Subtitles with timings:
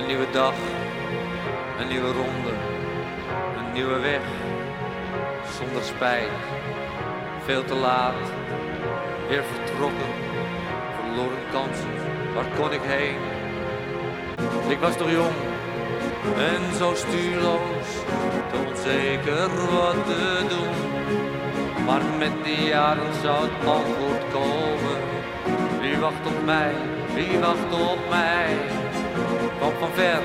[0.00, 0.54] Een nieuwe dag,
[1.80, 2.52] een nieuwe ronde,
[3.56, 4.22] een nieuwe weg,
[5.58, 6.30] zonder spijt.
[7.44, 8.14] Veel te laat,
[9.28, 10.12] weer vertrokken,
[11.00, 11.94] verloren kansen,
[12.34, 13.16] waar kon ik heen?
[14.68, 15.34] Ik was toch jong
[16.36, 17.88] en zo stuurloos,
[18.50, 20.76] te onzeker wat te doen.
[21.84, 25.00] Maar met die jaren zou het antwoord komen.
[25.80, 26.74] Wie wacht op mij,
[27.14, 28.56] wie wacht op mij?
[29.80, 30.22] Van ver,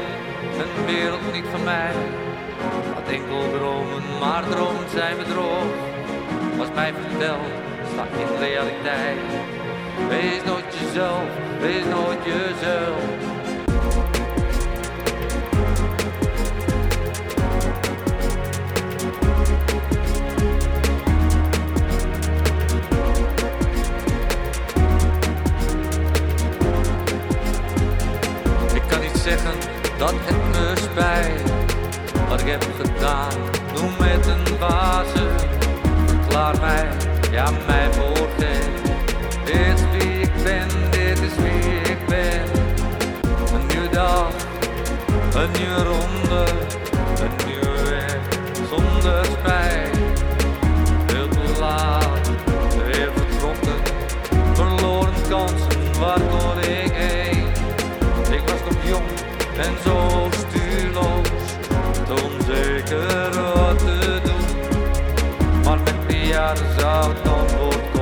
[0.59, 1.94] een wereld niet van mij.
[2.94, 5.64] Had enkel dromen, maar dromen zijn bedrog.
[6.58, 7.52] Was mij verteld,
[7.94, 9.20] staat in realiteit.
[10.09, 13.34] Wees nooit jezelf, wees nooit jezelf.
[32.77, 33.33] Gedaan,
[33.73, 35.27] noem het een fase
[36.05, 36.88] Verklaar mij,
[37.31, 38.81] ja mij voorgeef
[39.45, 42.43] Dit is wie ik ben, dit is wie ik ben.
[43.53, 44.30] Een nieuwe dag,
[45.33, 46.45] een nieuwe ronde
[47.19, 48.17] Een nieuwe weg,
[48.69, 49.97] zonder spijt
[51.05, 52.31] Veel te laat,
[52.86, 53.80] weer vertrokken.
[54.53, 57.47] Verloren kansen, waar kon ik heen?
[58.31, 59.09] Ik was nog jong
[59.58, 61.25] en zo stuurloos,
[62.46, 65.64] te onzeker wat te doen.
[65.64, 67.95] Maar met die jaren zou het antwoord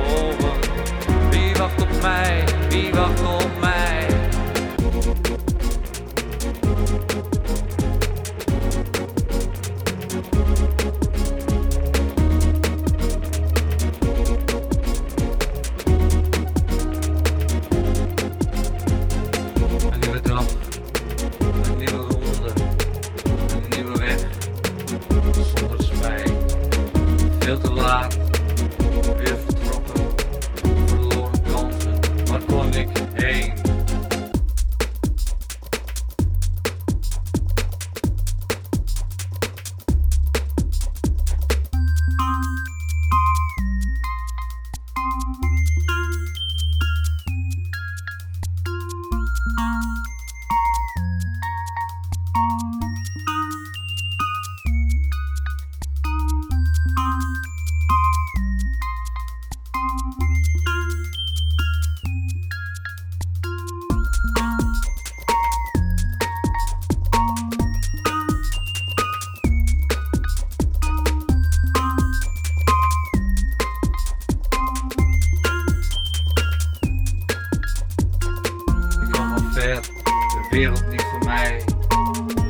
[80.54, 81.62] wereld niet voor mij.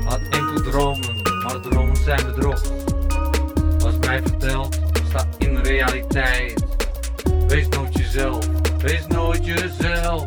[0.05, 2.63] Had enkel dromen, maar dromen zijn bedrog.
[3.79, 4.79] Was mij verteld,
[5.09, 6.65] sta in realiteit.
[7.47, 8.47] Wees nooit jezelf,
[8.79, 10.25] wees nooit jezelf.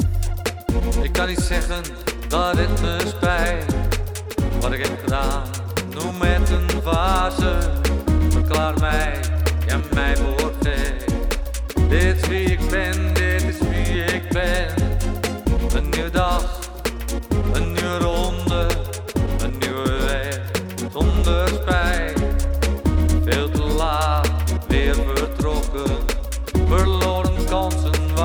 [1.01, 1.81] Ik kan niet zeggen
[2.27, 3.75] dat het me spijt.
[4.61, 5.44] Wat ik heb gedaan,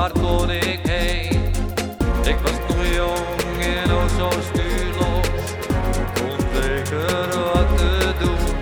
[0.03, 1.41] waar kon ik heen?
[2.23, 5.43] Ik was nog jong en oh zo stuurloos,
[6.23, 8.55] onzeker wat te doen.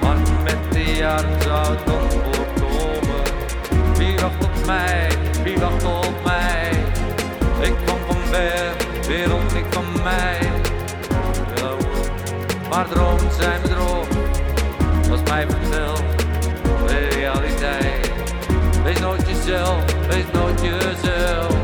[0.00, 3.24] Maar met de jaren zou het antwoord komen.
[3.96, 5.08] Wie wacht op mij,
[5.42, 6.70] wie wacht op mij?
[7.60, 8.72] Ik kwam van ver,
[9.06, 10.38] wereld niet van mij.
[11.56, 11.70] Ja,
[12.70, 14.06] maar dromen zijn bedrog,
[15.08, 16.02] was mij verteld,
[17.10, 18.12] realiteit.
[18.84, 21.54] Wees nooit jezelf, wees nooit jezelf.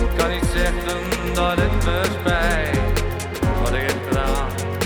[0.00, 2.00] Ik kan niet zeggen dat het me
[3.62, 4.12] Wat ik heb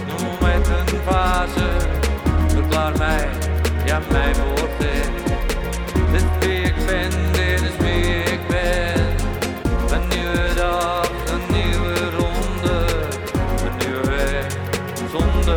[0.06, 1.68] noem het een fase
[2.46, 3.28] Verklaar mij,
[3.84, 5.10] ja mij voorgeef
[6.12, 6.55] Dit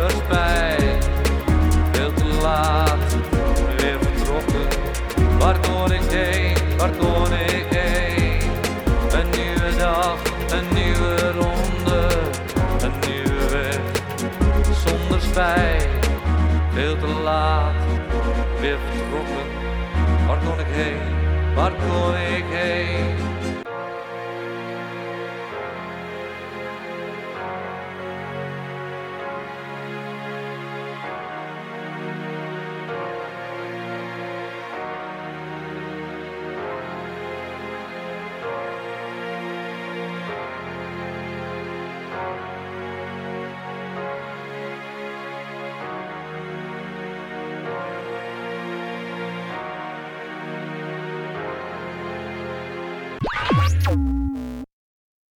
[0.00, 1.08] zonder spijt.
[1.92, 3.16] Veel te laat,
[3.76, 4.68] weer vertrokken.
[5.38, 8.50] Waar kon ik heen, waar kon ik heen?
[9.12, 10.16] Een nieuwe dag,
[10.50, 12.08] een nieuwe ronde,
[12.82, 13.80] een nieuwe weg.
[14.86, 16.08] Zonder spijt,
[16.72, 17.74] veel te laat,
[18.60, 19.46] weer vertrokken.
[20.26, 21.00] Waar kon ik heen,
[21.54, 22.99] waar kon ik heen?